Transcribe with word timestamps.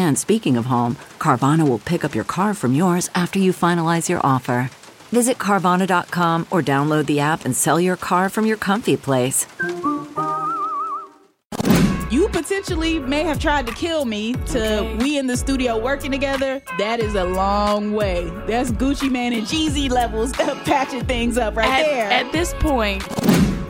And 0.00 0.18
speaking 0.18 0.56
of 0.56 0.64
home, 0.64 0.96
Carvana 1.18 1.68
will 1.68 1.78
pick 1.78 2.06
up 2.06 2.14
your 2.14 2.24
car 2.24 2.54
from 2.54 2.72
yours 2.74 3.10
after 3.14 3.38
you 3.38 3.52
finalize 3.52 4.08
your 4.08 4.20
offer. 4.24 4.70
Visit 5.12 5.36
Carvana.com 5.36 6.46
or 6.50 6.62
download 6.62 7.04
the 7.04 7.20
app 7.20 7.44
and 7.44 7.54
sell 7.54 7.78
your 7.78 7.98
car 7.98 8.30
from 8.30 8.46
your 8.46 8.56
comfy 8.56 8.96
place. 8.96 9.46
You 12.10 12.30
potentially 12.30 12.98
may 12.98 13.24
have 13.24 13.38
tried 13.38 13.66
to 13.66 13.74
kill 13.74 14.06
me 14.06 14.32
to 14.32 14.78
okay. 14.78 14.96
we 14.96 15.18
in 15.18 15.26
the 15.26 15.36
studio 15.36 15.78
working 15.78 16.10
together. 16.10 16.62
That 16.78 16.98
is 17.00 17.14
a 17.14 17.24
long 17.24 17.92
way. 17.92 18.30
That's 18.46 18.72
Gucci 18.72 19.10
Mane 19.10 19.34
and 19.34 19.46
Jeezy 19.46 19.90
levels 19.90 20.32
patching 20.64 21.04
things 21.04 21.36
up 21.36 21.56
right 21.56 21.68
at, 21.68 21.84
there. 21.84 22.10
At 22.10 22.32
this 22.32 22.54
point, 22.54 23.02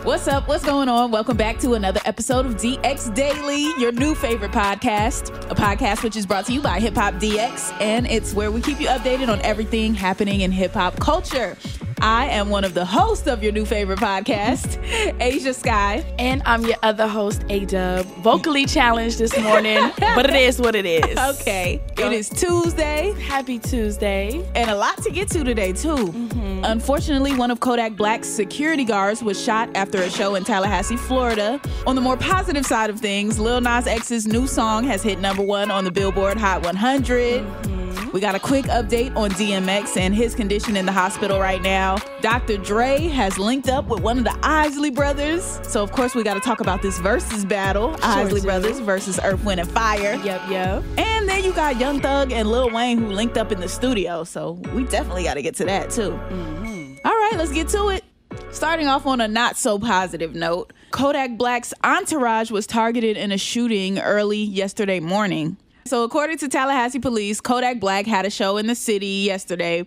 What's 0.02 0.26
up? 0.28 0.48
What's 0.48 0.64
going 0.64 0.88
on? 0.88 1.10
Welcome 1.10 1.36
back 1.36 1.58
to 1.58 1.74
another 1.74 2.00
episode 2.06 2.46
of 2.46 2.54
DX 2.56 3.14
Daily, 3.14 3.64
your 3.78 3.92
new 3.92 4.14
favorite 4.14 4.50
podcast. 4.50 5.28
A 5.50 5.54
podcast 5.54 6.02
which 6.02 6.16
is 6.16 6.24
brought 6.24 6.46
to 6.46 6.54
you 6.54 6.62
by 6.62 6.80
Hip 6.80 6.94
Hop 6.94 7.14
DX, 7.14 7.78
and 7.82 8.06
it's 8.06 8.32
where 8.32 8.50
we 8.50 8.62
keep 8.62 8.80
you 8.80 8.88
updated 8.88 9.28
on 9.28 9.40
everything 9.42 9.92
happening 9.92 10.40
in 10.40 10.52
hip 10.52 10.72
hop 10.72 10.98
culture. 10.98 11.54
I 12.02 12.28
am 12.28 12.48
one 12.48 12.64
of 12.64 12.72
the 12.72 12.84
hosts 12.86 13.26
of 13.26 13.42
your 13.42 13.52
new 13.52 13.66
favorite 13.66 13.98
podcast, 13.98 14.78
Asia 15.20 15.52
Sky. 15.52 16.02
And 16.18 16.40
I'm 16.46 16.64
your 16.64 16.76
other 16.82 17.06
host, 17.06 17.44
A 17.50 17.66
Dub. 17.66 18.06
Vocally 18.22 18.64
challenged 18.64 19.18
this 19.18 19.38
morning, 19.38 19.92
but 19.98 20.30
it 20.30 20.34
is 20.34 20.58
what 20.58 20.74
it 20.74 20.86
is. 20.86 21.18
Okay. 21.40 21.80
It 21.98 22.12
is 22.12 22.28
Tuesday. 22.30 23.12
Happy 23.20 23.58
Tuesday. 23.58 24.48
And 24.54 24.70
a 24.70 24.74
lot 24.74 24.96
to 25.02 25.10
get 25.10 25.28
to 25.30 25.44
today, 25.44 25.72
too. 25.72 25.94
Mm-hmm. 25.96 26.29
Unfortunately, 26.62 27.34
one 27.34 27.50
of 27.50 27.60
Kodak 27.60 27.96
Black's 27.96 28.28
security 28.28 28.84
guards 28.84 29.22
was 29.22 29.42
shot 29.42 29.68
after 29.74 29.98
a 30.02 30.10
show 30.10 30.34
in 30.34 30.44
Tallahassee, 30.44 30.96
Florida. 30.96 31.60
On 31.86 31.94
the 31.94 32.02
more 32.02 32.16
positive 32.16 32.66
side 32.66 32.90
of 32.90 33.00
things, 33.00 33.38
Lil 33.38 33.60
Nas 33.60 33.86
X's 33.86 34.26
new 34.26 34.46
song 34.46 34.84
has 34.84 35.02
hit 35.02 35.18
number 35.18 35.42
one 35.42 35.70
on 35.70 35.84
the 35.84 35.90
Billboard 35.90 36.36
Hot 36.36 36.62
100. 36.62 37.42
Mm-hmm. 37.42 37.69
We 38.12 38.20
got 38.20 38.34
a 38.34 38.40
quick 38.40 38.64
update 38.66 39.14
on 39.16 39.30
DMX 39.30 39.96
and 39.96 40.12
his 40.12 40.34
condition 40.34 40.76
in 40.76 40.84
the 40.84 40.92
hospital 40.92 41.38
right 41.38 41.62
now. 41.62 41.98
Dr. 42.20 42.56
Dre 42.56 42.98
has 42.98 43.38
linked 43.38 43.68
up 43.68 43.86
with 43.86 44.00
one 44.00 44.18
of 44.18 44.24
the 44.24 44.36
Isley 44.42 44.90
brothers. 44.90 45.60
So, 45.62 45.82
of 45.82 45.92
course, 45.92 46.14
we 46.14 46.24
got 46.24 46.34
to 46.34 46.40
talk 46.40 46.60
about 46.60 46.82
this 46.82 46.98
versus 46.98 47.44
battle 47.44 47.96
sure 47.96 48.04
Isley 48.04 48.40
do. 48.40 48.46
brothers 48.46 48.80
versus 48.80 49.20
Earth, 49.22 49.44
Wind, 49.44 49.60
and 49.60 49.70
Fire. 49.70 50.14
Yep, 50.24 50.42
yep. 50.48 50.82
And 50.98 51.28
then 51.28 51.44
you 51.44 51.52
got 51.52 51.78
Young 51.78 52.00
Thug 52.00 52.32
and 52.32 52.50
Lil 52.50 52.70
Wayne 52.70 52.98
who 52.98 53.06
linked 53.06 53.36
up 53.36 53.52
in 53.52 53.60
the 53.60 53.68
studio. 53.68 54.24
So, 54.24 54.52
we 54.74 54.84
definitely 54.84 55.24
got 55.24 55.34
to 55.34 55.42
get 55.42 55.54
to 55.56 55.64
that 55.66 55.90
too. 55.90 56.10
Mm-hmm. 56.10 56.94
All 57.04 57.12
right, 57.12 57.34
let's 57.36 57.52
get 57.52 57.68
to 57.68 57.88
it. 57.90 58.04
Starting 58.50 58.88
off 58.88 59.06
on 59.06 59.20
a 59.20 59.28
not 59.28 59.56
so 59.56 59.78
positive 59.78 60.34
note, 60.34 60.72
Kodak 60.90 61.36
Black's 61.36 61.72
entourage 61.84 62.50
was 62.50 62.66
targeted 62.66 63.16
in 63.16 63.30
a 63.30 63.38
shooting 63.38 64.00
early 64.00 64.38
yesterday 64.42 64.98
morning. 64.98 65.56
So, 65.90 66.04
according 66.04 66.38
to 66.38 66.48
Tallahassee 66.48 67.00
police, 67.00 67.40
Kodak 67.40 67.80
Black 67.80 68.06
had 68.06 68.24
a 68.24 68.30
show 68.30 68.58
in 68.58 68.68
the 68.68 68.76
city 68.76 69.24
yesterday. 69.26 69.84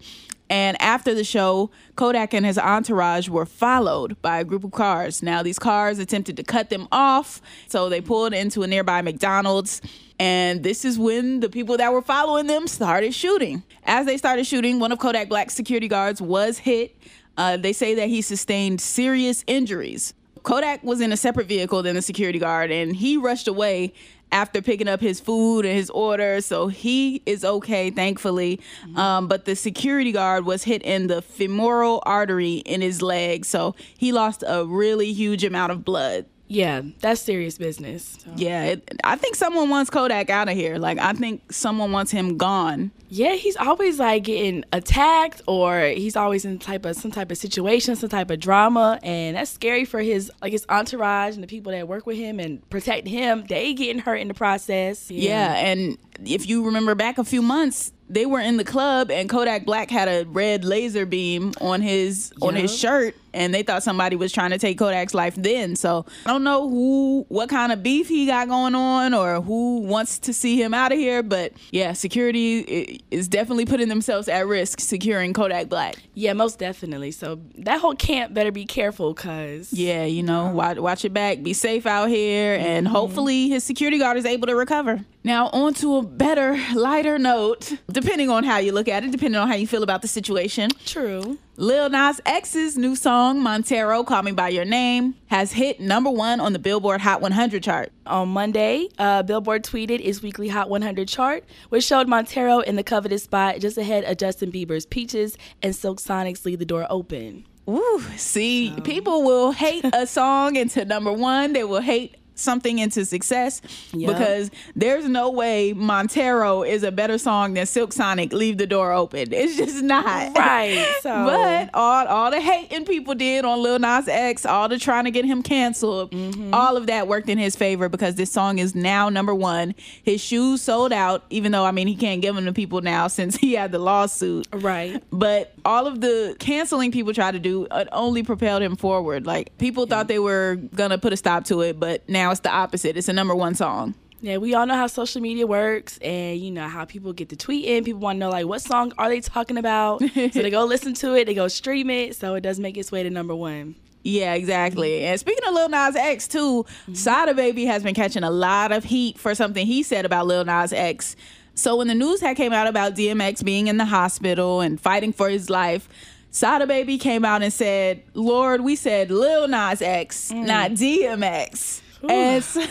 And 0.50 0.76
after 0.82 1.16
the 1.16 1.24
show, 1.24 1.72
Kodak 1.96 2.34
and 2.34 2.46
his 2.46 2.58
entourage 2.58 3.30
were 3.30 3.46
followed 3.46 4.22
by 4.22 4.42
a 4.42 4.44
group 4.44 4.66
of 4.66 4.72
cars. 4.72 5.24
Now, 5.24 5.42
these 5.44 5.58
cars 5.58 6.00
attempted 6.00 6.36
to 6.36 6.44
cut 6.44 6.70
them 6.70 6.90
off, 6.92 7.42
so 7.70 7.88
they 7.88 8.02
pulled 8.02 8.34
into 8.34 8.64
a 8.64 8.68
nearby 8.68 9.02
McDonald's. 9.02 9.82
And 10.20 10.62
this 10.62 10.84
is 10.84 11.00
when 11.00 11.40
the 11.40 11.48
people 11.48 11.78
that 11.78 11.94
were 11.94 12.02
following 12.02 12.48
them 12.48 12.68
started 12.68 13.14
shooting. 13.14 13.64
As 13.86 14.06
they 14.06 14.18
started 14.18 14.46
shooting, 14.46 14.82
one 14.82 14.92
of 14.92 15.00
Kodak 15.00 15.30
Black's 15.30 15.54
security 15.54 15.88
guards 15.88 16.22
was 16.22 16.58
hit. 16.58 16.98
Uh, 17.38 17.56
they 17.56 17.72
say 17.72 17.96
that 17.96 18.10
he 18.10 18.22
sustained 18.22 18.82
serious 18.82 19.46
injuries. 19.48 20.14
Kodak 20.44 20.84
was 20.84 21.02
in 21.02 21.12
a 21.12 21.18
separate 21.18 21.48
vehicle 21.48 21.82
than 21.84 21.96
the 21.96 22.02
security 22.02 22.40
guard, 22.40 22.72
and 22.72 22.96
he 22.96 23.18
rushed 23.18 23.48
away 23.48 23.94
after 24.32 24.62
picking 24.62 24.88
up 24.88 25.00
his 25.00 25.20
food 25.20 25.64
and 25.64 25.76
his 25.76 25.90
order. 25.92 26.42
So 26.42 26.68
he 26.68 27.22
is 27.26 27.46
okay, 27.46 27.92
thankfully. 27.92 28.60
Mm-hmm. 28.84 28.98
Um, 28.98 29.28
but 29.28 29.46
the 29.46 29.56
security 29.56 30.12
guard 30.12 30.46
was 30.46 30.64
hit 30.64 30.82
in 30.82 31.08
the 31.08 31.22
femoral 31.22 32.02
artery 32.06 32.56
in 32.56 32.82
his 32.82 33.02
leg. 33.02 33.46
So 33.46 33.76
he 33.98 34.12
lost 34.12 34.44
a 34.46 34.66
really 34.66 35.14
huge 35.14 35.44
amount 35.44 35.72
of 35.72 35.86
blood. 35.86 36.26
Yeah, 36.48 36.82
that's 37.00 37.22
serious 37.22 37.58
business. 37.58 38.18
So. 38.24 38.32
Yeah, 38.36 38.66
it, 38.66 38.98
I 39.04 39.16
think 39.16 39.36
someone 39.36 39.70
wants 39.70 39.90
Kodak 39.90 40.30
out 40.30 40.50
of 40.50 40.56
here. 40.56 40.78
Like, 40.78 41.00
I 41.00 41.14
think 41.14 41.52
someone 41.52 41.92
wants 41.92 42.12
him 42.12 42.38
gone. 42.38 42.92
Yeah, 43.10 43.34
he's 43.34 43.56
always 43.56 44.00
like 44.00 44.24
getting 44.24 44.64
attacked, 44.74 45.42
or 45.48 45.82
he's 45.86 46.16
always 46.16 46.46
in 46.46 46.60
type 46.60 46.86
of 46.86 46.96
some 46.96 47.12
type 47.12 47.32
of 47.32 47.38
situation, 47.38 47.96
some 47.96 48.10
type 48.10 48.30
of 48.30 48.40
drama, 48.40 49.00
and 49.04 49.38
that's 49.38 49.52
scary 49.52 49.86
for 49.86 50.02
his 50.02 50.32
like 50.42 50.52
his 50.52 50.66
entourage 50.70 51.36
and 51.36 51.44
the 51.44 51.48
people 51.48 51.72
that 51.72 51.88
work 51.88 52.06
with 52.06 52.18
him 52.18 52.40
and 52.40 52.68
protect 52.70 53.08
him. 53.08 53.46
They 53.48 53.74
getting 53.74 54.00
hurt 54.00 54.18
in 54.18 54.28
the 54.28 54.34
process. 54.34 55.10
Yeah, 55.10 55.30
yeah 55.30 55.54
and 55.56 55.98
if 56.26 56.48
you 56.48 56.66
remember 56.66 56.96
back 56.96 57.18
a 57.18 57.24
few 57.24 57.42
months, 57.42 57.92
they 58.10 58.26
were 58.26 58.40
in 58.40 58.58
the 58.58 58.64
club 58.64 59.10
and 59.12 59.30
Kodak 59.30 59.66
Black 59.66 59.90
had 59.90 60.08
a 60.08 60.26
red 60.28 60.66
laser 60.66 61.06
beam 61.06 61.54
on 61.62 61.82
his 61.82 62.34
yep. 62.36 62.48
on 62.48 62.56
his 62.56 62.78
shirt 62.78 63.16
and 63.34 63.54
they 63.54 63.64
thought 63.64 63.84
somebody 63.84 64.16
was 64.16 64.32
trying 64.32 64.52
to 64.52 64.58
take 64.58 64.78
Kodak's 64.78 65.14
life 65.14 65.36
then. 65.36 65.76
So 65.76 66.06
I 66.26 66.30
don't 66.30 66.44
know 66.44 66.70
who 66.70 67.26
what 67.30 67.50
kind 67.50 67.72
of 67.72 67.84
beef 67.84 68.08
he 68.08 68.26
got 68.26 68.48
going 68.48 68.76
on 68.76 69.14
or 69.14 69.42
who 69.42 69.80
wants 69.80 70.20
to 70.20 70.34
see 70.34 70.62
him 70.62 70.74
out 70.74 70.92
of 70.92 70.98
here, 70.98 71.24
but 71.24 71.54
yeah, 71.72 71.94
security 71.94 73.02
is 73.12 73.28
definitely 73.28 73.66
putting 73.66 73.90
themselves 73.90 74.28
at 74.28 74.48
risk 74.48 74.80
securing 74.80 75.34
Kodak 75.34 75.70
Black. 75.70 75.96
Yeah, 76.14 76.34
most 76.34 76.60
definitely. 76.60 77.12
So 77.12 77.40
that 77.58 77.80
whole 77.80 77.96
camp 77.96 78.34
better 78.34 78.52
be 78.52 78.66
careful 78.66 79.14
cuz 79.14 79.74
Yeah, 79.74 80.06
you 80.06 80.24
know, 80.24 80.48
watch, 80.48 80.78
watch 80.78 81.06
it 81.06 81.14
back, 81.14 81.44
be 81.44 81.54
safe 81.54 81.86
out 81.86 82.10
here 82.10 82.56
and 82.56 82.86
mm-hmm. 82.86 82.96
hopefully 82.96 83.50
his 83.50 83.64
security 83.64 83.98
guard 83.98 84.18
is 84.18 84.26
able 84.26 84.48
to 84.48 84.56
recover. 84.56 85.06
Now, 85.26 85.48
on 85.54 85.74
to 85.76 85.96
a 85.98 86.02
better, 86.04 86.60
lighter 86.76 87.18
note, 87.18 87.72
depending 87.90 88.30
on 88.30 88.44
how 88.44 88.58
you 88.58 88.74
look 88.74 88.90
at 88.90 89.06
it, 89.06 89.12
depending 89.12 89.40
on 89.40 89.48
how 89.48 89.56
you 89.56 89.66
feel 89.66 89.82
about 89.84 90.02
the 90.02 90.08
situation. 90.08 90.70
True. 90.86 91.38
Lil 91.56 91.88
Nas 91.92 92.20
X's 92.26 92.80
new 92.80 92.96
song, 92.96 93.40
Montero, 93.40 94.04
Call 94.04 94.24
Me 94.24 94.32
By 94.32 94.50
Your 94.50 94.66
Name, 94.66 95.14
has 95.28 95.52
hit 95.52 95.80
number 95.80 96.10
one 96.10 96.40
on 96.40 96.52
the 96.52 96.58
Billboard 96.58 97.00
Hot 97.02 97.22
100 97.22 97.62
chart. 97.62 97.92
On 98.08 98.28
Monday, 98.28 98.90
uh, 98.98 99.22
Billboard 99.22 99.64
tweeted 99.64 100.04
its 100.04 100.24
weekly 100.24 100.48
Hot 100.48 100.68
100 100.68 101.08
chart, 101.08 101.44
which 101.70 101.84
showed 101.84 102.08
Montero 102.08 102.62
in 102.62 102.76
the 102.76 102.82
coveted 102.84 103.22
spot 103.22 103.60
just 103.60 103.78
ahead 103.78 104.04
of 104.06 104.18
Justin 104.18 104.52
Bieber's 104.52 104.88
Peaches 104.88 105.38
and 105.62 105.76
Silk 105.76 106.00
Sonic's 106.00 106.44
Leave 106.44 106.58
the 106.58 106.66
Door 106.66 106.88
Open. 106.90 107.46
Ooh, 107.70 108.04
see, 108.18 108.74
so. 108.74 108.82
people 108.82 109.22
will 109.22 109.52
hate 109.52 109.86
a 109.94 110.08
song 110.08 110.56
into 110.56 110.84
number 110.86 111.14
one. 111.14 111.54
They 111.54 111.64
will 111.64 111.82
hate 111.82 112.16
something 112.36 112.80
into 112.80 113.06
success 113.06 113.62
yep. 113.94 114.12
because 114.12 114.52
there's 114.76 115.08
no 115.08 115.30
way 115.30 115.74
Montero 115.74 116.64
is 116.64 116.84
a 116.84 116.92
better 116.92 117.18
song 117.18 117.54
than 117.54 117.66
Silk 117.66 117.94
Sonic 117.94 118.34
Leave 118.34 118.58
the 118.58 118.68
Door 118.68 118.94
Open. 118.94 119.34
It's 119.44 119.58
just 119.58 119.84
not. 119.84 120.38
Right. 120.38 120.88
So. 121.04 121.10
but 121.10 121.70
all 121.74 122.08
all 122.08 122.32
the 122.32 122.40
hating 122.40 122.86
people 122.86 123.14
did 123.14 123.44
on 123.44 123.62
Lil 123.62 123.80
Nas 123.80 124.08
X, 124.08 124.46
all 124.46 124.70
the 124.70 124.78
trying 124.78 125.04
to 125.04 125.12
get 125.12 125.26
him 125.26 125.44
canceled, 125.44 126.12
mm-hmm. 126.12 126.54
all 126.54 126.78
of 126.78 126.88
that 126.88 127.10
worked 127.10 127.28
in 127.28 127.38
his 127.38 127.58
favor 127.58 127.90
because 127.90 128.16
this 128.16 128.32
song 128.32 128.58
is 128.60 128.74
now 128.74 129.10
number 129.10 129.36
one. 129.36 129.76
His 130.04 130.22
shoes 130.22 130.62
sold 130.62 130.94
out, 130.94 131.26
even 131.30 131.52
though 131.52 131.66
I 131.66 131.72
mean 131.72 131.88
he 131.88 131.96
can't 131.96 132.22
give 132.22 132.36
them 132.36 132.46
to 132.46 132.54
people 132.54 132.80
now 132.80 133.08
since 133.08 133.36
he 133.44 133.54
had 133.54 133.74
the 133.74 133.80
lawsuit. 133.80 134.48
Right. 134.54 135.04
But 135.12 135.54
all 135.66 135.88
of 135.88 136.00
the 136.00 136.38
canceling 136.40 136.92
people 136.92 137.14
tried 137.14 137.32
to 137.32 137.40
do 137.40 137.68
it 137.70 137.90
only 137.92 138.24
propelled 138.24 138.62
him 138.62 138.76
forward. 138.76 139.26
Like 139.26 139.58
people 139.58 139.86
thought 139.86 140.08
they 140.08 140.20
were 140.20 140.56
gonna 140.56 140.98
put 140.98 141.12
a 141.12 141.18
stop 141.18 141.46
to 141.46 141.62
it, 141.62 141.80
but 141.80 142.08
now 142.08 142.23
now 142.24 142.32
it's 142.32 142.40
the 142.40 142.50
opposite. 142.50 142.96
It's 142.96 143.10
a 143.10 143.14
number 143.14 143.36
one 143.36 143.54
song. 143.54 143.96
Yeah, 144.22 144.38
we 144.38 144.54
all 144.54 144.66
know 144.66 144.76
how 144.76 144.88
social 144.88 145.20
media 145.20 145.46
works 145.46 145.98
and 145.98 146.40
you 146.40 146.52
know 146.52 146.70
how 146.70 146.86
people 146.86 147.12
get 147.12 147.28
to 147.30 147.36
tweeting. 147.36 147.84
People 147.84 148.00
want 148.00 148.16
to 148.16 148.20
know 148.22 148.30
like 148.30 148.46
what 148.46 148.62
song 148.62 148.94
are 148.98 149.10
they 149.10 149.20
talking 149.20 149.58
about. 149.58 150.00
so 150.00 150.30
they 150.30 150.50
go 150.50 150.64
listen 150.76 150.94
to 150.94 151.14
it, 151.16 151.26
they 151.26 151.34
go 151.34 151.50
stream 151.50 151.90
it, 151.90 152.16
so 152.16 152.36
it 152.36 152.42
does 152.42 152.62
make 152.62 152.78
its 152.78 152.94
way 152.94 153.04
to 153.04 153.10
number 153.10 153.36
one. 153.36 153.76
Yeah, 154.04 154.36
exactly. 154.36 154.92
Mm-hmm. 154.92 155.06
And 155.08 155.20
speaking 155.20 155.46
of 155.46 155.54
Lil 155.54 155.68
Nas 155.68 155.98
X 155.98 156.30
too, 156.30 156.64
mm-hmm. 156.64 156.94
Sada 156.94 157.34
Baby 157.34 157.66
has 157.66 157.84
been 157.84 157.94
catching 157.94 158.24
a 158.24 158.32
lot 158.32 158.72
of 158.72 158.86
heat 158.86 159.18
for 159.18 159.36
something 159.36 159.68
he 159.68 159.84
said 159.84 160.06
about 160.06 160.26
Lil 160.26 160.46
Nas 160.46 160.72
X. 160.72 161.18
So 161.56 161.76
when 161.76 161.90
the 161.90 161.96
news 161.96 162.22
had 162.22 162.38
came 162.38 162.54
out 162.54 162.68
about 162.68 162.96
DMX 162.96 163.44
being 163.44 163.68
in 163.68 163.76
the 163.76 163.86
hospital 163.86 164.62
and 164.62 164.80
fighting 164.80 165.12
for 165.12 165.30
his 165.30 165.50
life, 165.50 165.90
Sada 166.32 166.66
Baby 166.66 166.98
came 166.98 167.26
out 167.26 167.44
and 167.44 167.52
said, 167.52 168.04
"Lord, 168.14 168.62
we 168.62 168.78
said 168.78 169.12
Lil 169.12 169.50
Nas 169.50 169.82
X, 169.82 170.32
not 170.32 170.72
mm. 170.72 170.78
DMX." 170.78 171.83
And 172.10 172.44
so- 172.44 172.66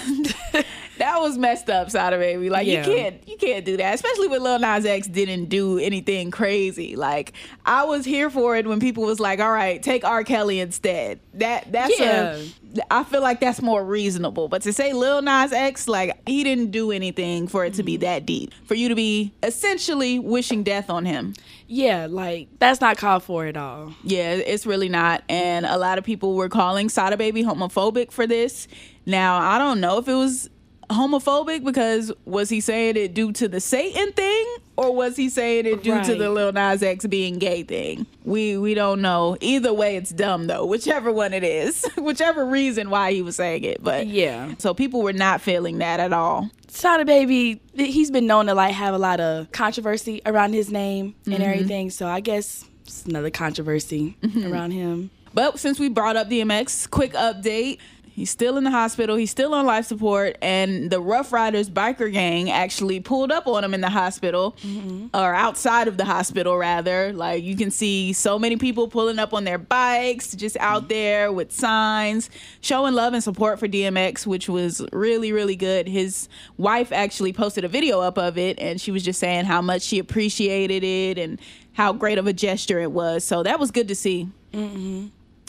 that 1.02 1.20
was 1.20 1.36
messed 1.36 1.68
up, 1.68 1.90
Sada 1.90 2.16
Baby. 2.16 2.48
Like 2.48 2.64
Yeah. 2.64 2.86
you 2.86 2.94
can't 2.94 3.28
you 3.28 3.36
can't 3.36 3.64
do 3.64 3.76
that, 3.76 3.94
especially 3.94 4.28
when 4.28 4.40
Lil 4.40 4.60
Nas 4.60 4.86
X 4.86 5.08
didn't 5.08 5.46
do 5.46 5.78
anything 5.78 6.30
crazy. 6.30 6.94
Like 6.94 7.32
I 7.66 7.82
was 7.82 8.04
here 8.04 8.30
for 8.30 8.56
it 8.56 8.68
when 8.68 8.78
people 8.78 9.02
was 9.02 9.18
like, 9.18 9.40
"All 9.40 9.50
right, 9.50 9.82
take 9.82 10.04
R. 10.04 10.22
Kelly 10.22 10.60
instead." 10.60 11.18
That 11.34 11.72
that's 11.72 11.98
Yeah. 11.98 12.36
a 12.36 12.82
I 12.90 13.04
feel 13.04 13.20
like 13.20 13.40
that's 13.40 13.60
more 13.60 13.84
reasonable. 13.84 14.48
But 14.48 14.62
to 14.62 14.72
say 14.72 14.92
Lil 14.92 15.22
Nas 15.22 15.52
X, 15.52 15.88
like 15.88 16.16
he 16.26 16.44
didn't 16.44 16.70
do 16.70 16.92
anything 16.92 17.48
for 17.48 17.64
it 17.64 17.74
to 17.74 17.82
be 17.82 17.94
mm-hmm. 17.94 18.02
that 18.02 18.24
deep, 18.24 18.54
for 18.64 18.74
you 18.74 18.88
to 18.88 18.94
be 18.94 19.32
essentially 19.42 20.20
wishing 20.20 20.62
death 20.62 20.88
on 20.88 21.04
him. 21.04 21.34
Yeah, 21.66 22.06
like 22.08 22.46
that's 22.60 22.80
not 22.80 22.96
called 22.96 23.24
for 23.24 23.46
at 23.46 23.56
all. 23.56 23.92
Yeah, 24.04 24.34
it's 24.34 24.66
really 24.66 24.88
not. 24.88 25.24
And 25.28 25.66
a 25.66 25.78
lot 25.78 25.98
of 25.98 26.04
people 26.04 26.36
were 26.36 26.48
calling 26.48 26.88
Sada 26.88 27.16
Baby 27.16 27.42
homophobic 27.42 28.12
for 28.12 28.26
this. 28.26 28.68
Now, 29.04 29.38
I 29.38 29.58
don't 29.58 29.80
know 29.80 29.98
if 29.98 30.06
it 30.06 30.14
was 30.14 30.48
homophobic 30.90 31.64
because 31.64 32.12
was 32.24 32.48
he 32.48 32.60
saying 32.60 32.96
it 32.96 33.14
due 33.14 33.32
to 33.32 33.48
the 33.48 33.60
Satan 33.60 34.12
thing 34.12 34.46
or 34.76 34.94
was 34.94 35.16
he 35.16 35.28
saying 35.28 35.66
it 35.66 35.82
due 35.82 36.02
to 36.02 36.14
the 36.14 36.30
Lil 36.30 36.52
Nas 36.52 36.82
X 36.82 37.06
being 37.06 37.38
gay 37.38 37.62
thing? 37.62 38.06
We 38.24 38.56
we 38.56 38.74
don't 38.74 39.02
know. 39.02 39.36
Either 39.40 39.72
way, 39.72 39.96
it's 39.96 40.10
dumb 40.10 40.46
though. 40.46 40.64
Whichever 40.64 41.12
one 41.12 41.32
it 41.32 41.44
is, 41.44 41.84
whichever 41.96 42.44
reason 42.44 42.90
why 42.90 43.12
he 43.12 43.22
was 43.22 43.36
saying 43.36 43.64
it. 43.64 43.82
But 43.82 44.06
Yeah. 44.06 44.54
so 44.58 44.74
people 44.74 45.02
were 45.02 45.12
not 45.12 45.40
feeling 45.40 45.78
that 45.78 46.00
at 46.00 46.12
all. 46.12 46.50
Sada 46.68 47.04
Baby, 47.04 47.60
he's 47.74 48.10
been 48.10 48.26
known 48.26 48.46
to 48.46 48.54
like 48.54 48.74
have 48.74 48.94
a 48.94 48.98
lot 48.98 49.20
of 49.20 49.52
controversy 49.52 50.22
around 50.24 50.54
his 50.54 50.70
name 50.70 51.14
and 51.26 51.34
mm-hmm. 51.34 51.42
everything. 51.42 51.90
So 51.90 52.06
I 52.06 52.20
guess 52.20 52.64
it's 52.84 53.04
another 53.04 53.30
controversy 53.30 54.16
mm-hmm. 54.22 54.52
around 54.52 54.70
him. 54.70 55.10
But 55.34 55.58
since 55.58 55.78
we 55.78 55.88
brought 55.88 56.16
up 56.16 56.28
DMX, 56.28 56.88
quick 56.90 57.12
update. 57.12 57.78
He's 58.14 58.30
still 58.30 58.58
in 58.58 58.64
the 58.64 58.70
hospital. 58.70 59.16
He's 59.16 59.30
still 59.30 59.54
on 59.54 59.64
life 59.64 59.86
support. 59.86 60.36
And 60.42 60.90
the 60.90 61.00
Ruff 61.00 61.32
Ryders 61.32 61.70
biker 61.70 62.12
gang 62.12 62.50
actually 62.50 63.00
pulled 63.00 63.32
up 63.32 63.46
on 63.46 63.64
him 63.64 63.72
in 63.72 63.80
the 63.80 63.88
hospital, 63.88 64.54
mm-hmm. 64.62 65.06
or 65.14 65.34
outside 65.34 65.88
of 65.88 65.96
the 65.96 66.04
hospital, 66.04 66.56
rather. 66.58 67.12
Like 67.14 67.42
you 67.42 67.56
can 67.56 67.70
see 67.70 68.12
so 68.12 68.38
many 68.38 68.56
people 68.56 68.88
pulling 68.88 69.18
up 69.18 69.32
on 69.32 69.44
their 69.44 69.58
bikes, 69.58 70.32
just 70.32 70.58
out 70.58 70.82
mm-hmm. 70.82 70.88
there 70.88 71.32
with 71.32 71.52
signs, 71.52 72.28
showing 72.60 72.94
love 72.94 73.14
and 73.14 73.24
support 73.24 73.58
for 73.58 73.66
DMX, 73.66 74.26
which 74.26 74.48
was 74.48 74.84
really, 74.92 75.32
really 75.32 75.56
good. 75.56 75.88
His 75.88 76.28
wife 76.58 76.92
actually 76.92 77.32
posted 77.32 77.64
a 77.64 77.68
video 77.68 78.00
up 78.00 78.18
of 78.18 78.36
it, 78.36 78.58
and 78.60 78.80
she 78.80 78.90
was 78.90 79.02
just 79.02 79.20
saying 79.20 79.46
how 79.46 79.62
much 79.62 79.82
she 79.82 79.98
appreciated 79.98 80.84
it 80.84 81.16
and 81.16 81.40
how 81.72 81.94
great 81.94 82.18
of 82.18 82.26
a 82.26 82.32
gesture 82.34 82.78
it 82.80 82.92
was. 82.92 83.24
So 83.24 83.42
that 83.42 83.58
was 83.58 83.70
good 83.70 83.88
to 83.88 83.94
see. 83.94 84.28
Mm-hmm. 84.52 85.06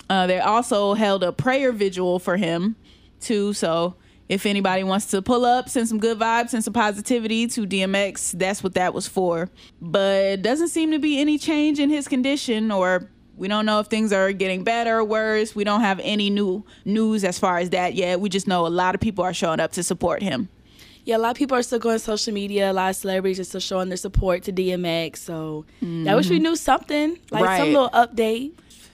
Uh, 0.10 0.28
they 0.28 0.40
also 0.40 0.94
held 0.94 1.24
a 1.24 1.32
prayer 1.32 1.72
vigil 1.72 2.20
for 2.20 2.38
him 2.38 2.76
too. 3.20 3.54
So 3.54 3.96
if 4.30 4.46
anybody 4.46 4.84
wants 4.84 5.08
to 5.08 5.22
pull 5.22 5.46
up, 5.46 5.70
send 5.70 5.88
some 5.88 6.00
good 6.00 6.20
vibes 6.20 6.54
and 6.54 6.64
some 6.64 6.74
positivity 6.74 7.48
to 7.48 7.66
DMX, 7.66 8.38
that's 8.38 8.64
what 8.64 8.74
that 8.76 8.94
was 8.94 9.08
for. 9.08 9.50
But 9.82 10.42
doesn't 10.42 10.70
seem 10.70 10.92
to 10.92 11.00
be 11.00 11.20
any 11.20 11.38
change 11.38 11.80
in 11.80 11.90
his 11.90 12.08
condition, 12.08 12.72
or 12.72 13.10
we 13.36 13.48
don't 13.48 13.66
know 13.66 13.80
if 13.80 13.88
things 13.88 14.14
are 14.14 14.32
getting 14.32 14.64
better 14.64 14.98
or 15.00 15.04
worse. 15.04 15.56
We 15.56 15.64
don't 15.64 15.82
have 15.82 16.00
any 16.04 16.30
new 16.30 16.64
news 16.86 17.24
as 17.24 17.40
far 17.40 17.58
as 17.58 17.72
that 17.72 17.96
yet. 17.96 18.20
We 18.20 18.30
just 18.30 18.48
know 18.48 18.66
a 18.66 18.70
lot 18.70 18.96
of 18.96 19.02
people 19.02 19.24
are 19.24 19.34
showing 19.34 19.60
up 19.60 19.72
to 19.74 19.84
support 19.84 20.22
him. 20.22 20.50
Yeah, 21.06 21.18
a 21.18 21.20
lot 21.20 21.32
of 21.32 21.38
people 21.38 21.58
are 21.58 21.64
still 21.64 21.80
going 21.80 22.00
social 22.00 22.34
media. 22.34 22.72
A 22.72 22.74
lot 22.74 22.92
of 22.92 22.96
celebrities 22.96 23.38
are 23.40 23.44
still 23.44 23.60
showing 23.60 23.90
their 23.90 23.98
support 23.98 24.44
to 24.44 24.54
DMX. 24.54 25.18
So 25.18 25.66
I 25.82 26.16
wish 26.16 26.30
we 26.30 26.40
knew 26.40 26.56
something, 26.56 27.18
like 27.30 27.44
Right. 27.44 27.58
some 27.60 27.74
little 27.74 27.90
update. 27.90 28.54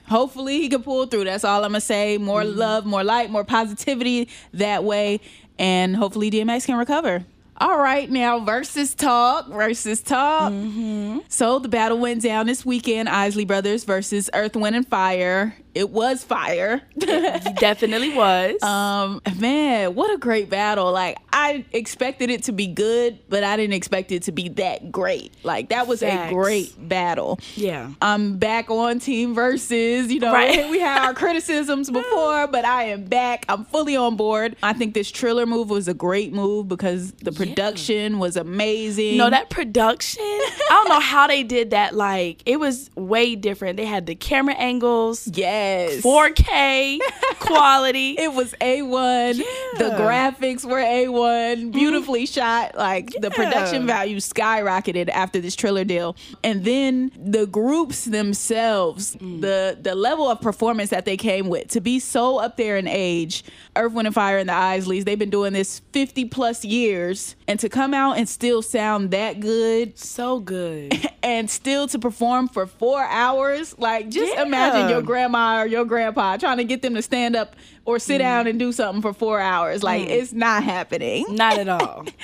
Hopefully 0.09 0.59
he 0.59 0.69
can 0.69 0.83
pull 0.83 1.05
through. 1.05 1.25
That's 1.25 1.43
all 1.43 1.63
I'm 1.63 1.71
gonna 1.71 1.81
say. 1.81 2.17
More 2.17 2.41
mm-hmm. 2.41 2.59
love, 2.59 2.85
more 2.85 3.03
light, 3.03 3.29
more 3.29 3.43
positivity 3.43 4.29
that 4.53 4.83
way, 4.83 5.21
and 5.57 5.95
hopefully 5.95 6.29
DMX 6.31 6.65
can 6.65 6.75
recover. 6.75 7.25
All 7.61 7.77
right, 7.77 8.09
now 8.09 8.39
versus 8.39 8.95
talk, 8.95 9.47
versus 9.49 10.01
talk. 10.01 10.53
Mm-hmm. 10.53 11.19
So 11.27 11.59
the 11.59 11.67
battle 11.67 11.97
went 11.97 12.21
down 12.21 12.47
this 12.47 12.65
weekend. 12.65 13.09
Isley 13.09 13.43
Brothers 13.43 13.83
versus 13.83 14.29
Earth, 14.33 14.55
Wind, 14.55 14.77
and 14.77 14.87
Fire. 14.87 15.57
It 15.75 15.89
was 15.91 16.23
fire. 16.23 16.81
He 16.95 17.05
definitely 17.53 18.13
was. 18.15 18.61
Um, 18.63 19.21
man, 19.39 19.95
what 19.95 20.13
a 20.13 20.17
great 20.17 20.49
battle! 20.49 20.91
Like 20.91 21.17
I 21.31 21.63
expected 21.71 22.29
it 22.29 22.43
to 22.43 22.51
be 22.51 22.67
good, 22.67 23.19
but 23.29 23.43
I 23.43 23.55
didn't 23.55 23.73
expect 23.73 24.11
it 24.11 24.23
to 24.23 24.31
be 24.31 24.49
that 24.49 24.91
great. 24.91 25.33
Like 25.43 25.69
that 25.69 25.87
was 25.87 25.99
Facts. 26.01 26.31
a 26.31 26.33
great 26.33 26.89
battle. 26.89 27.39
yeah. 27.55 27.91
I'm 28.01 28.37
back 28.37 28.69
on 28.69 28.99
Team 28.99 29.35
Verzuz. 29.35 30.09
You 30.09 30.19
know, 30.19 30.33
Right. 30.33 30.69
we 30.69 30.79
had 30.79 31.05
our 31.05 31.13
criticisms 31.13 31.89
before, 31.91 32.47
but 32.47 32.65
I 32.65 32.85
am 32.85 33.05
back. 33.05 33.45
I'm 33.47 33.65
fully 33.65 33.95
on 33.95 34.15
board. 34.15 34.55
I 34.63 34.73
think 34.73 34.93
this 34.93 35.09
Triller 35.11 35.45
move 35.45 35.69
was 35.69 35.87
a 35.87 35.93
great 35.93 36.33
move 36.33 36.67
because 36.67 37.11
the 37.13 37.31
production 37.31 38.19
was 38.19 38.35
amazing. 38.35 39.17
No, 39.17 39.29
that 39.29 39.49
production, 39.49 40.23
I 40.23 40.67
don't 40.69 40.89
know 40.89 40.99
how 40.99 41.27
they 41.27 41.43
did 41.43 41.71
that. 41.71 41.95
Like, 41.95 42.41
it 42.45 42.59
was 42.59 42.89
way 42.95 43.35
different. 43.35 43.77
They 43.77 43.85
had 43.85 44.05
the 44.05 44.15
camera 44.15 44.55
angles, 44.55 45.25
yes, 45.59 46.01
4K 46.01 46.99
quality. 47.39 48.15
It 48.17 48.33
was 48.33 48.53
A1. 48.61 49.37
The 49.77 49.91
graphics 49.97 50.65
were 50.65 50.77
A1. 50.77 51.09
Mm-hmm. 51.09 51.71
Beautifully 51.71 52.25
shot. 52.25 52.75
Like 52.75 53.11
the 53.19 53.31
production 53.31 53.85
value 53.85 54.17
skyrocketed 54.17 55.09
after 55.09 55.39
this 55.39 55.55
Triller 55.55 55.83
deal. 55.83 56.15
And 56.43 56.63
then 56.63 57.11
the 57.15 57.45
groups 57.47 58.05
themselves, 58.05 59.15
mm. 59.15 59.41
the 59.41 59.77
the 59.79 59.95
level 59.95 60.29
of 60.29 60.41
performance 60.41 60.89
that 60.89 61.05
they 61.05 61.17
came 61.17 61.49
with 61.49 61.67
to 61.69 61.81
be 61.81 61.99
so 61.99 62.37
up 62.37 62.57
there 62.57 62.77
in 62.77 62.87
age. 62.87 63.43
Earth, 63.75 63.93
Wind, 63.93 64.07
and 64.07 64.15
Fire 64.15 64.37
and 64.37 64.49
the 64.49 64.53
Isleys, 64.53 65.05
they've 65.05 65.19
been 65.19 65.29
doing 65.29 65.53
this 65.53 65.79
50 65.91 66.25
plus 66.25 66.65
years. 66.65 67.35
And 67.49 67.59
to 67.61 67.67
come 67.67 67.95
out 67.95 68.19
and 68.19 68.29
still 68.29 68.61
sound 68.61 69.09
that 69.09 69.39
good 69.39 69.97
so 69.97 70.39
good. 70.39 70.93
and 71.23 71.49
still 71.49 71.87
to 71.87 71.97
perform 71.97 72.47
for 72.47 72.67
four 72.67 73.01
hours. 73.03 73.75
Like, 73.79 74.09
just 74.09 74.31
Yeah. 74.35 74.43
imagine 74.43 74.87
your 74.87 75.01
grandma 75.01 75.61
or 75.63 75.65
your 75.65 75.83
grandpa 75.83 76.37
trying 76.37 76.57
to 76.57 76.63
get 76.63 76.83
them 76.83 76.93
to 76.93 77.01
stand 77.01 77.35
up 77.35 77.55
or 77.89 77.97
sit 77.97 78.13
mm-hmm. 78.13 78.19
down 78.19 78.47
and 78.47 78.59
do 78.59 78.71
something 78.71 79.01
for 79.01 79.13
four 79.13 79.39
hours. 79.39 79.81
Like, 79.81 80.03
mm-hmm. 80.03 80.11
it's 80.11 80.31
not 80.31 80.63
happening. 80.63 81.25
Not 81.29 81.57
at 81.57 81.67
all. 81.67 82.05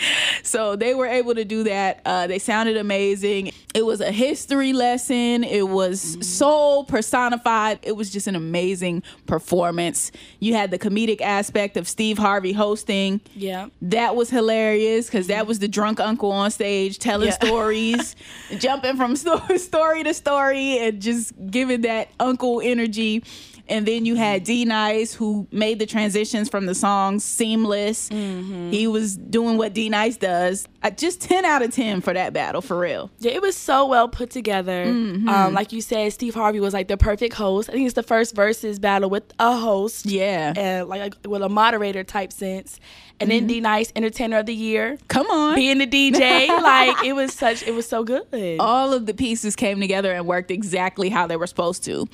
So 0.43 0.75
they 0.75 0.93
were 0.93 1.07
able 1.07 1.33
to 1.33 1.43
do 1.43 1.63
that. 1.63 2.01
Uh, 2.05 2.27
they 2.27 2.37
sounded 2.37 2.77
amazing. 2.77 3.51
It 3.73 3.83
was 3.83 3.99
a 3.99 4.11
history 4.11 4.73
lesson. 4.73 5.43
It 5.43 5.67
was 5.69 6.03
mm-hmm. 6.03 6.21
soul 6.21 6.83
personified. 6.83 7.79
It 7.81 7.93
was 7.93 8.11
just 8.11 8.27
an 8.27 8.35
amazing 8.35 9.01
performance. 9.25 10.11
You 10.39 10.53
had 10.53 10.69
the 10.69 10.77
comedic 10.77 11.19
aspect 11.19 11.77
of 11.77 11.87
Steve 11.87 12.19
Harvey 12.19 12.53
hosting. 12.53 13.21
Yeah. 13.33 13.69
That 13.81 14.15
was 14.15 14.29
hilarious 14.29 15.07
because 15.07 15.27
that 15.27 15.47
was 15.47 15.57
the 15.57 15.67
drunk 15.67 15.99
uncle 15.99 16.31
on 16.31 16.51
stage 16.51 16.99
telling 16.99 17.29
Yeah. 17.29 17.33
stories, 17.45 18.15
jumping 18.59 18.97
from 18.97 19.15
story 19.57 20.03
to 20.03 20.13
story, 20.13 20.77
and 20.77 21.01
just 21.01 21.33
giving 21.49 21.81
that 21.81 22.09
uncle 22.19 22.61
energy. 22.63 23.23
And 23.67 23.85
then 23.87 24.05
you 24.05 24.15
had 24.15 24.43
D 24.43 24.63
Nice, 24.65 25.13
who 25.13 25.47
made 25.51 25.79
the 25.79 25.85
transitions 25.85 26.49
from 26.49 26.65
the 26.65 26.75
songs 26.75 27.23
seamless. 27.23 28.09
He 28.09 28.87
was 28.87 29.17
doing 29.17 29.57
what 29.57 29.73
D 29.73 29.89
Nice 29.89 30.17
does. 30.17 30.67
Uh, 30.83 30.91
just 30.91 31.19
10 31.21 31.45
out 31.45 31.61
of 31.63 31.73
10 31.73 32.01
for 32.01 32.13
that 32.13 32.31
battle, 32.31 32.61
for 32.61 32.77
real. 32.77 33.09
Yeah, 33.19 33.31
it 33.31 33.41
was 33.41 33.55
so 33.57 33.87
well 33.87 34.07
put 34.07 34.29
together. 34.29 34.83
Um, 34.83 35.53
like 35.53 35.71
you 35.71 35.81
said, 35.81 36.13
Steve 36.13 36.35
Harvey 36.35 36.59
was 36.59 36.73
like 36.73 36.87
the 36.87 36.97
perfect 36.97 37.33
host. 37.35 37.69
I 37.69 37.73
think 37.73 37.85
it's 37.85 37.95
the 37.95 38.03
first 38.03 38.35
versus 38.35 38.77
battle 38.79 39.09
with 39.09 39.23
a 39.39 39.55
host. 39.57 40.05
Yeah. 40.05 40.53
And 40.55 40.87
like 40.87 41.15
with 41.25 41.41
a 41.41 41.49
moderator 41.49 42.03
type 42.03 42.31
sense. 42.31 42.79
And 43.19 43.31
then 43.31 43.47
D 43.47 43.61
Nice, 43.61 43.93
entertainer 43.95 44.39
of 44.39 44.45
the 44.45 44.53
year. 44.53 44.97
Come 45.07 45.27
on. 45.27 45.55
Being 45.55 45.77
the 45.77 45.87
DJ. 45.87 46.47
like 46.61 47.03
it 47.05 47.13
was 47.13 47.33
such 47.33 47.63
it 47.63 47.73
was 47.73 47.87
so 47.87 48.03
good. 48.03 48.23
all 48.59 48.93
of 48.93 49.05
the 49.05 49.13
pieces 49.13 49.55
came 49.55 49.79
together 49.79 50.11
and 50.11 50.27
worked 50.27 50.51
exactly 50.51 51.07
how 51.09 51.25
they 51.25 51.37
were 51.37 51.47
supposed 51.47 51.83
to. 51.85 52.07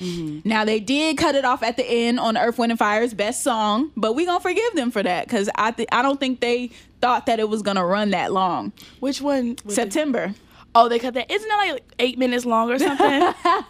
Now 0.44 0.64
they 0.64 0.78
did 0.80 1.18
cut 1.18 1.34
it 1.34 1.41
off 1.44 1.62
at 1.62 1.76
the 1.76 1.84
end 1.84 2.18
on 2.20 2.36
Earth, 2.36 2.58
Wind, 2.58 2.72
and 2.72 2.78
Fire's 2.78 3.14
best 3.14 3.42
song, 3.42 3.90
but 3.96 4.14
we 4.14 4.24
gonna 4.26 4.40
forgive 4.40 4.72
them 4.74 4.90
for 4.90 5.02
that 5.02 5.26
because 5.26 5.48
I 5.54 5.70
th- 5.72 5.88
I 5.92 6.02
don't 6.02 6.18
think 6.20 6.40
they 6.40 6.70
thought 7.00 7.26
that 7.26 7.40
it 7.40 7.48
was 7.48 7.62
gonna 7.62 7.84
run 7.84 8.10
that 8.10 8.32
long. 8.32 8.72
Which 9.00 9.20
one? 9.20 9.56
September. 9.68 10.34
Oh, 10.74 10.88
they 10.88 10.98
cut 10.98 11.12
that. 11.14 11.30
Isn't 11.30 11.48
that 11.48 11.70
like 11.72 11.92
eight 11.98 12.18
minutes 12.18 12.46
long 12.46 12.70
or 12.70 12.78
something? 12.78 12.96
they 13.06 13.18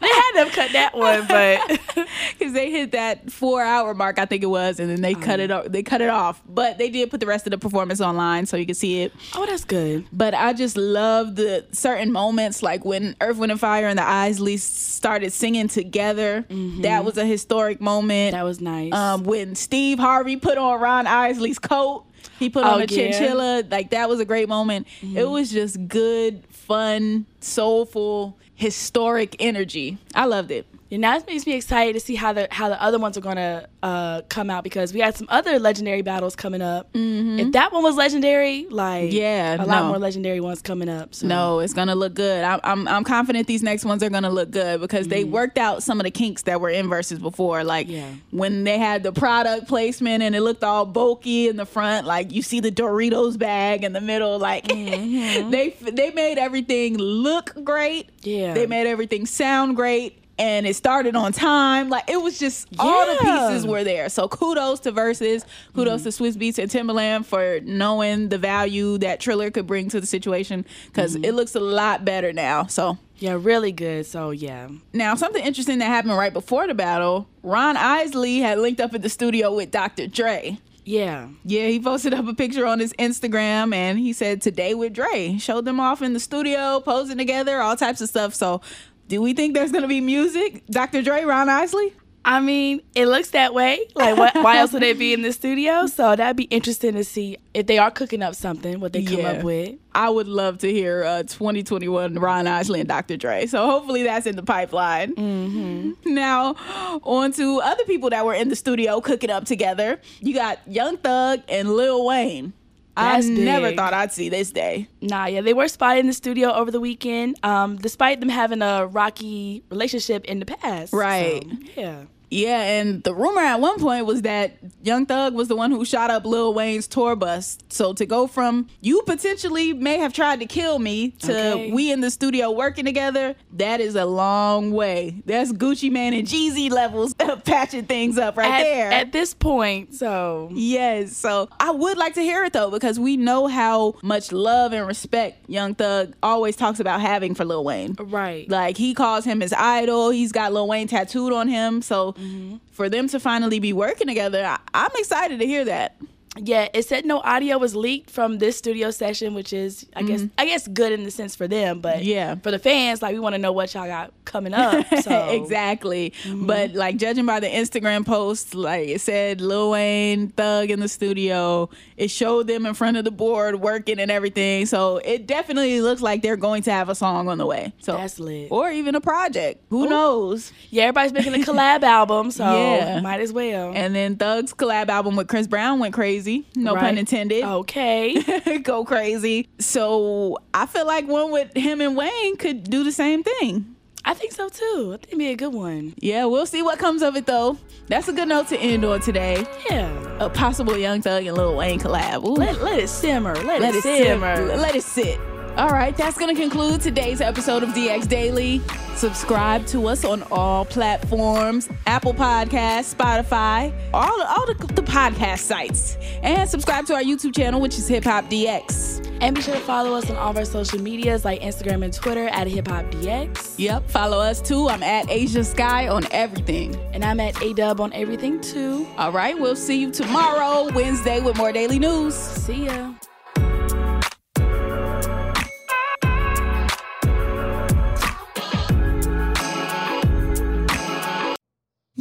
had 0.08 0.44
to 0.44 0.50
cut 0.52 0.72
that 0.72 0.92
one, 0.96 1.26
but 1.26 1.80
because 2.38 2.52
they 2.52 2.70
hit 2.70 2.92
that 2.92 3.30
four 3.32 3.60
hour 3.62 3.92
mark, 3.92 4.18
I 4.20 4.24
think 4.24 4.42
it 4.44 4.46
was, 4.46 4.78
and 4.78 4.88
then 4.88 5.00
they 5.00 5.14
cut 5.14 5.40
it. 5.40 5.50
o- 5.50 5.66
They 5.66 5.82
cut 5.82 6.00
it 6.00 6.08
off, 6.10 6.40
but 6.48 6.78
they 6.78 6.90
did 6.90 7.10
put 7.10 7.18
the 7.20 7.26
rest 7.26 7.44
of 7.46 7.50
the 7.50 7.58
performance 7.58 8.00
online 8.00 8.46
so 8.46 8.56
you 8.56 8.66
can 8.66 8.76
see 8.76 9.02
it. 9.02 9.12
oh, 9.34 9.44
that's 9.46 9.64
good. 9.64 10.06
But 10.12 10.34
I 10.34 10.52
just 10.52 10.76
love 10.76 11.34
the 11.34 11.66
certain 11.72 12.12
moments, 12.12 12.62
like 12.62 12.84
when 12.84 13.16
Earth, 13.20 13.36
Wind, 13.36 13.50
and 13.50 13.60
Fire 13.60 13.88
and 13.88 13.98
the 13.98 14.02
Isleys 14.04 14.60
started 14.62 15.32
singing 15.32 15.66
together. 15.68 16.44
That 16.82 17.04
was 17.04 17.18
a 17.18 17.24
historic 17.26 17.80
moment. 17.80 18.32
That 18.32 18.44
was 18.44 18.60
nice. 18.60 18.92
um, 18.92 19.24
when 19.24 19.54
Steve 19.56 19.98
Harvey 19.98 20.36
put 20.36 20.56
on 20.58 20.80
Ron 20.80 21.06
Isley's 21.08 21.58
coat. 21.58 22.04
He 22.38 22.48
put 22.50 22.64
on 22.64 22.74
Oh, 22.74 22.76
a 22.76 22.80
yeah. 22.80 22.86
chinchilla. 22.86 23.64
Like 23.70 23.90
that 23.90 24.08
was 24.08 24.20
a 24.20 24.24
great 24.24 24.48
moment. 24.48 24.86
It 25.00 25.06
mm-hmm. 25.06 25.30
was 25.30 25.50
just 25.50 25.88
good, 25.88 26.44
fun, 26.48 27.26
soulful, 27.40 28.36
historic 28.54 29.36
energy. 29.40 29.98
I 30.14 30.24
loved 30.26 30.50
it. 30.50 30.66
And 30.92 31.02
that 31.04 31.26
makes 31.26 31.46
me 31.46 31.54
excited 31.54 31.94
to 31.94 32.00
see 32.00 32.14
how 32.14 32.34
the 32.34 32.46
how 32.50 32.68
the 32.68 32.80
other 32.80 32.98
ones 32.98 33.16
are 33.16 33.22
gonna 33.22 33.66
uh, 33.82 34.20
come 34.28 34.50
out 34.50 34.62
because 34.62 34.92
we 34.92 35.00
had 35.00 35.16
some 35.16 35.26
other 35.30 35.58
legendary 35.58 36.02
battles 36.02 36.36
coming 36.36 36.60
up. 36.60 36.90
If 36.94 37.52
that 37.52 37.72
one 37.72 37.82
was 37.82 37.96
legendary, 37.96 38.66
like 38.68 38.92
Mm-hmm. 39.10 39.16
Yeah, 39.16 39.62
a 39.62 39.64
lot 39.64 39.86
more 39.86 39.98
legendary 39.98 40.40
ones 40.40 40.60
coming 40.60 40.88
up. 40.90 41.14
So. 41.14 41.26
No, 41.26 41.60
it's 41.60 41.72
gonna 41.72 41.94
look 41.94 42.12
good. 42.14 42.44
I'm, 42.44 42.60
I'm 42.62 42.86
I'm 42.88 43.04
confident 43.04 43.46
these 43.46 43.62
next 43.62 43.86
ones 43.86 44.02
are 44.02 44.10
gonna 44.10 44.28
look 44.30 44.50
good 44.50 44.80
because 44.82 45.08
they 45.08 45.24
worked 45.24 45.56
out 45.56 45.82
some 45.82 45.98
of 45.98 46.04
the 46.04 46.10
kinks 46.10 46.42
that 46.42 46.60
were 46.60 46.68
in 46.68 46.88
Verzuz 46.88 47.20
before. 47.20 47.64
Like 47.64 47.88
Yeah. 47.88 48.10
when 48.30 48.64
they 48.64 48.76
had 48.78 49.02
the 49.02 49.12
product 49.12 49.68
placement 49.68 50.22
and 50.22 50.36
it 50.36 50.42
looked 50.42 50.62
all 50.62 50.84
bulky 50.84 51.48
in 51.48 51.56
the 51.56 51.66
front, 51.66 52.06
like 52.06 52.32
you 52.32 52.42
see 52.42 52.60
the 52.60 52.70
Doritos 52.70 53.38
bag 53.38 53.82
in 53.82 53.94
the 53.94 54.00
middle. 54.02 54.38
Like 54.38 54.68
they 54.68 55.74
they 55.80 56.10
made 56.10 56.36
everything 56.38 56.98
look 56.98 57.52
great. 57.64 58.10
Yeah. 58.22 58.52
they 58.52 58.66
made 58.66 58.86
everything 58.86 59.24
sound 59.26 59.74
great. 59.74 60.18
And 60.38 60.66
it 60.66 60.74
started 60.74 61.14
on 61.14 61.32
time. 61.32 61.88
Like 61.88 62.08
it 62.08 62.20
was 62.20 62.38
just 62.38 62.68
all 62.78 63.06
the 63.06 63.18
pieces 63.20 63.66
were 63.66 63.84
there. 63.84 64.08
So 64.08 64.28
kudos 64.28 64.80
to 64.80 64.92
Verzuz, 64.92 65.44
kudos 65.74 66.02
to 66.04 66.08
Swizz 66.08 66.36
Beatz 66.36 66.58
and 66.58 66.70
Timbaland 66.70 67.26
for 67.26 67.60
knowing 67.60 68.28
the 68.28 68.38
value 68.38 68.98
that 68.98 69.20
Triller 69.20 69.50
could 69.50 69.66
bring 69.66 69.88
to 69.90 70.00
the 70.00 70.06
situation 70.06 70.64
because 70.86 71.14
mm-hmm. 71.14 71.24
it 71.24 71.34
looks 71.34 71.54
a 71.54 71.60
lot 71.60 72.04
better 72.04 72.32
now. 72.32 72.66
So 72.66 72.98
Yeah, 73.18 73.38
really 73.40 73.72
good. 73.72 74.06
So 74.06 74.30
yeah. 74.30 74.68
now 74.92 75.14
something 75.14 75.44
interesting 75.44 75.78
that 75.78 75.86
happened 75.86 76.16
right 76.16 76.32
before 76.32 76.66
the 76.66 76.74
battle. 76.74 77.28
Ron 77.42 77.76
Isley 77.76 78.38
had 78.40 78.58
linked 78.58 78.80
up 78.80 78.94
at 78.94 79.02
the 79.02 79.08
studio 79.08 79.54
with 79.54 79.70
Dr. 79.70 80.06
Dre. 80.06 80.58
Yeah. 80.84 81.28
Yeah, 81.44 81.68
he 81.68 81.78
posted 81.78 82.12
up 82.12 82.26
a 82.26 82.34
picture 82.34 82.66
on 82.66 82.80
his 82.80 82.92
Instagram 82.94 83.74
and 83.74 83.98
he 83.98 84.12
said 84.12 84.42
today 84.42 84.74
with 84.74 84.92
Dre. 84.92 85.36
Showed 85.38 85.64
them 85.64 85.78
off 85.78 86.02
in 86.02 86.12
the 86.12 86.20
studio, 86.20 86.80
posing 86.80 87.18
together, 87.18 87.60
all 87.60 87.76
types 87.76 88.00
of 88.00 88.08
stuff. 88.08 88.34
So 88.34 88.60
do 89.08 89.20
we 89.22 89.34
think 89.34 89.54
there's 89.54 89.72
gonna 89.72 89.88
be 89.88 90.00
music? 90.00 90.64
Dr. 90.70 91.02
Dre, 91.02 91.24
Ron 91.24 91.48
Isley? 91.48 91.92
I 92.24 92.38
mean, 92.38 92.82
it 92.94 93.06
looks 93.06 93.30
that 93.30 93.52
way. 93.52 93.80
Like, 93.96 94.16
what, 94.16 94.32
why 94.36 94.58
else 94.58 94.72
would 94.72 94.80
they 94.82 94.92
be 94.92 95.12
in 95.12 95.22
the 95.22 95.32
studio? 95.32 95.86
So 95.88 96.14
that'd 96.14 96.36
be 96.36 96.44
interesting 96.44 96.92
to 96.94 97.02
see 97.02 97.36
if 97.52 97.66
they 97.66 97.78
are 97.78 97.90
cooking 97.90 98.22
up 98.22 98.36
something, 98.36 98.78
what 98.78 98.92
they 98.92 99.02
come 99.02 99.18
Yeah. 99.18 99.32
up 99.32 99.42
with. 99.42 99.74
I 99.92 100.08
would 100.08 100.28
love 100.28 100.58
to 100.58 100.70
hear 100.70 101.02
uh, 101.02 101.22
2021 101.24 102.14
Ron 102.14 102.46
Isley 102.46 102.78
and 102.78 102.88
Dr. 102.88 103.16
Dre. 103.16 103.46
So 103.46 103.66
hopefully 103.66 104.04
that's 104.04 104.26
in 104.26 104.36
the 104.36 104.44
pipeline. 104.44 105.16
Mm-hmm. 105.16 106.14
Now, 106.14 106.54
on 107.02 107.32
to 107.32 107.60
other 107.60 107.84
people 107.86 108.10
that 108.10 108.24
were 108.24 108.34
in 108.34 108.50
the 108.50 108.56
studio 108.56 109.00
cooking 109.00 109.30
up 109.30 109.44
together. 109.44 110.00
You 110.20 110.32
got 110.32 110.60
Young 110.68 110.98
Thug 110.98 111.40
and 111.48 111.74
Lil 111.74 112.06
Wayne. 112.06 112.52
That's 112.96 113.26
I 113.26 113.30
never 113.30 113.72
thought 113.72 113.94
I'd 113.94 114.12
see 114.12 114.28
this 114.28 114.50
day. 114.52 114.88
Nah, 115.00 115.26
yeah, 115.26 115.40
they 115.40 115.54
were 115.54 115.68
spotted 115.68 116.00
in 116.00 116.06
the 116.08 116.12
studio 116.12 116.52
over 116.52 116.70
the 116.70 116.80
weekend, 116.80 117.38
um, 117.42 117.76
despite 117.76 118.20
them 118.20 118.28
having 118.28 118.60
a 118.62 118.86
rocky 118.86 119.62
relationship 119.70 120.24
in 120.26 120.40
the 120.40 120.46
past. 120.46 120.92
Right. 120.92 121.42
So, 121.44 121.80
yeah. 121.80 122.04
Yeah, 122.34 122.62
and 122.62 123.02
the 123.02 123.14
rumor 123.14 123.42
at 123.42 123.60
one 123.60 123.78
point 123.78 124.06
was 124.06 124.22
that 124.22 124.56
Young 124.82 125.04
Thug 125.04 125.34
was 125.34 125.48
the 125.48 125.56
one 125.56 125.70
who 125.70 125.84
shot 125.84 126.10
up 126.10 126.24
Lil 126.24 126.54
Wayne's 126.54 126.88
tour 126.88 127.14
bus. 127.14 127.58
So 127.68 127.92
to 127.92 128.06
go 128.06 128.26
from 128.26 128.68
you 128.80 129.02
potentially 129.02 129.74
may 129.74 129.98
have 129.98 130.14
tried 130.14 130.40
to 130.40 130.46
kill 130.46 130.78
me 130.78 131.10
to 131.10 131.52
Okay. 131.52 131.72
we 131.72 131.92
in 131.92 132.00
the 132.00 132.10
studio 132.10 132.50
working 132.50 132.86
together, 132.86 133.34
that 133.52 133.82
is 133.82 133.96
a 133.96 134.06
long 134.06 134.70
way. 134.72 135.22
That's 135.26 135.52
Gucci 135.52 135.90
Mane 135.92 136.14
and 136.14 136.26
Jeezy 136.26 136.70
levels 136.70 137.11
patching 137.44 137.84
things 137.84 138.18
up 138.18 138.36
right 138.36 138.50
At, 138.50 138.62
there. 138.62 138.92
at 138.92 139.12
this 139.12 139.34
point, 139.34 139.94
so 139.94 140.50
Yes. 140.52 141.16
So 141.16 141.48
I 141.60 141.70
would 141.70 141.98
like 141.98 142.14
to 142.14 142.22
hear 142.22 142.44
it 142.44 142.52
though, 142.52 142.70
because 142.70 142.98
we 142.98 143.16
know 143.16 143.46
how 143.46 143.94
much 144.02 144.32
love 144.32 144.72
and 144.72 144.86
respect 144.86 145.48
Young 145.48 145.74
Thug 145.74 146.14
always 146.22 146.56
talks 146.56 146.80
about 146.80 147.00
having 147.00 147.34
for 147.34 147.44
Lil 147.44 147.64
Wayne. 147.64 147.94
right. 147.98 148.48
Like 148.48 148.76
he 148.76 148.94
calls 148.94 149.24
him 149.24 149.40
his 149.40 149.52
idol. 149.52 150.10
He's 150.10 150.32
got 150.32 150.52
Lil 150.52 150.68
Wayne 150.68 150.88
tattooed 150.88 151.32
on 151.32 151.48
him. 151.48 151.82
So 151.82 152.12
mm-hmm. 152.12 152.56
for 152.70 152.88
them 152.88 153.08
to 153.08 153.20
finally 153.20 153.58
be 153.58 153.72
working 153.72 154.06
together, 154.06 154.44
I, 154.44 154.58
I'm 154.74 154.90
excited 154.94 155.40
to 155.40 155.46
hear 155.46 155.64
that. 155.64 155.96
Yeah, 156.38 156.68
it 156.72 156.86
said 156.86 157.04
no 157.04 157.20
audio 157.20 157.58
was 157.58 157.76
leaked 157.76 158.08
from 158.10 158.38
this 158.38 158.56
studio 158.56 158.90
session, 158.90 159.34
which 159.34 159.52
is 159.52 159.84
I 159.94 160.02
guess 160.02 160.24
I 160.38 160.46
guess 160.46 160.66
good 160.66 160.90
in 160.92 161.04
the 161.04 161.10
sense 161.10 161.36
for 161.36 161.46
them, 161.46 161.80
but 161.80 161.96
Mm-hmm. 161.96 162.04
Yeah. 162.08 162.34
for 162.36 162.50
the 162.50 162.58
fans, 162.58 163.02
like 163.02 163.12
we 163.12 163.20
want 163.20 163.34
to 163.34 163.38
know 163.38 163.52
what 163.52 163.74
y'all 163.74 163.86
got 163.86 164.12
coming 164.24 164.54
up. 164.54 164.86
So 165.02 165.28
exactly. 165.30 166.14
But 166.32 166.72
like 166.72 166.96
judging 166.96 167.26
by 167.26 167.40
the 167.40 167.48
Instagram 167.48 168.06
post, 168.06 168.54
like 168.54 168.88
it 168.88 169.00
said 169.02 169.42
Lil 169.42 169.70
Wayne, 169.72 170.28
Thug 170.28 170.70
in 170.70 170.80
the 170.80 170.88
studio. 170.88 171.68
It 171.98 172.10
showed 172.10 172.46
them 172.46 172.64
in 172.64 172.72
front 172.74 172.96
of 172.96 173.04
the 173.04 173.10
board 173.10 173.56
working 173.60 174.00
and 174.00 174.10
everything. 174.10 174.64
So 174.66 174.98
it 175.04 175.26
definitely 175.26 175.82
looks 175.82 176.00
like 176.00 176.22
they're 176.22 176.36
going 176.38 176.62
to 176.62 176.72
have 176.72 176.88
a 176.88 176.94
song 176.94 177.28
on 177.28 177.36
the 177.38 177.46
way. 177.46 177.72
So 177.80 177.92
That's 177.98 178.18
lit. 178.18 178.48
Or 178.50 178.70
even 178.70 178.94
a 178.94 179.00
project. 179.02 179.62
Who 179.68 179.86
knows? 179.88 180.50
Yeah, 180.70 180.84
everybody's 180.84 181.12
making 181.12 181.34
a 181.34 181.38
collab 181.44 181.82
album, 181.82 182.30
so 182.30 182.44
Yeah. 182.44 183.00
might 183.00 183.20
as 183.20 183.32
well. 183.34 183.72
And 183.74 183.94
then 183.94 184.16
Thug's 184.16 184.54
collab 184.54 184.88
album 184.88 185.14
with 185.16 185.28
Chris 185.28 185.46
Brown 185.46 185.78
went 185.78 185.92
crazy. 185.92 186.21
No 186.56 186.74
pun 186.74 186.98
intended. 186.98 187.44
Okay. 187.44 188.58
go 188.62 188.84
crazy. 188.84 189.48
So 189.58 190.38
I 190.54 190.66
feel 190.66 190.86
like 190.86 191.06
one 191.06 191.30
with 191.30 191.54
him 191.56 191.80
and 191.80 191.96
Wayne 191.96 192.36
could 192.36 192.64
do 192.64 192.84
the 192.84 192.92
same 192.92 193.22
thing. 193.22 193.76
I 194.04 194.14
think 194.14 194.32
so 194.32 194.48
too. 194.48 194.90
I 194.94 194.96
think 194.96 195.08
it'd 195.08 195.18
be 195.18 195.28
a 195.28 195.36
good 195.36 195.52
one. 195.52 195.94
Yeah, 195.98 196.24
we'll 196.24 196.46
see 196.46 196.60
what 196.62 196.78
comes 196.78 197.02
of 197.02 197.14
it 197.16 197.26
though. 197.26 197.56
That's 197.86 198.08
a 198.08 198.12
good 198.12 198.28
note 198.28 198.48
to 198.48 198.58
end 198.58 198.84
on 198.84 199.00
today. 199.00 199.44
Yeah. 199.70 200.16
A 200.18 200.28
possible 200.28 200.76
Young 200.76 201.02
Thug 201.02 201.24
and 201.24 201.36
Lil 201.36 201.56
Wayne 201.56 201.78
collab. 201.78 202.24
Let, 202.36 202.60
let 202.62 202.80
it 202.80 202.88
simmer. 202.88 203.34
Let, 203.36 203.60
Let 203.60 203.74
it, 203.74 203.78
it 203.78 203.82
sit. 203.82 204.02
simmer. 204.04 204.56
Let 204.56 204.74
it 204.74 204.82
sit. 204.82 205.20
All 205.56 205.68
right, 205.68 205.94
that's 205.94 206.16
going 206.16 206.34
to 206.34 206.40
conclude 206.40 206.80
today's 206.80 207.20
episode 207.20 207.62
of 207.62 207.68
DX 207.70 208.08
Daily. 208.08 208.62
Subscribe 208.94 209.66
to 209.66 209.86
us 209.86 210.02
on 210.02 210.22
all 210.30 210.64
platforms 210.64 211.68
Apple 211.86 212.14
Podcasts, 212.14 212.94
Spotify, 212.94 213.70
all, 213.92 214.16
the, 214.16 214.26
all 214.30 214.46
the, 214.46 214.54
the 214.72 214.82
podcast 214.82 215.40
sites. 215.40 215.98
And 216.22 216.48
subscribe 216.48 216.86
to 216.86 216.94
our 216.94 217.02
YouTube 217.02 217.34
channel, 217.34 217.60
which 217.60 217.76
is 217.76 217.86
Hip 217.86 218.04
Hop 218.04 218.24
DX. 218.30 219.06
And 219.20 219.36
be 219.36 219.42
sure 219.42 219.54
to 219.54 219.60
follow 219.60 219.92
us 219.94 220.08
on 220.08 220.16
all 220.16 220.30
of 220.30 220.38
our 220.38 220.46
social 220.46 220.80
medias 220.80 221.22
like 221.22 221.42
Instagram 221.42 221.84
and 221.84 221.92
Twitter 221.92 222.28
at 222.28 222.46
Hip 222.46 222.68
Hop 222.68 222.86
DX. 222.86 223.56
Yep, 223.58 223.90
follow 223.90 224.20
us 224.20 224.40
too. 224.40 224.70
I'm 224.70 224.82
at 224.82 225.10
Asia 225.10 225.44
Sky 225.44 225.88
on 225.88 226.06
everything. 226.12 226.74
And 226.94 227.04
I'm 227.04 227.20
at 227.20 227.34
ADub 227.34 227.78
on 227.78 227.92
everything 227.92 228.40
too. 228.40 228.86
All 228.96 229.12
right, 229.12 229.38
we'll 229.38 229.56
see 229.56 229.78
you 229.78 229.90
tomorrow, 229.90 230.72
Wednesday, 230.72 231.20
with 231.20 231.36
more 231.36 231.52
daily 231.52 231.78
news. 231.78 232.14
See 232.14 232.64
ya. 232.64 232.94